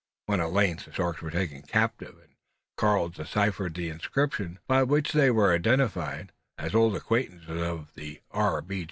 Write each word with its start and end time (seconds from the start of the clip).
When 0.25 0.41
at 0.41 0.51
length 0.51 0.85
the 0.85 0.93
storks 0.93 1.21
were 1.21 1.29
taken 1.29 1.61
captive, 1.61 2.17
and 2.19 2.33
Karl 2.75 3.09
deciphered 3.09 3.75
the 3.75 3.89
inscription 3.89 4.57
by 4.65 4.81
which 4.81 5.11
they 5.13 5.29
were 5.29 5.53
identified 5.53 6.31
as 6.57 6.73
old 6.73 6.95
acquaintances 6.95 7.47
of 7.61 7.93
the 7.93 8.19
R. 8.31 8.63